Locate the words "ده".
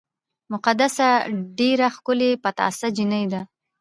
3.33-3.41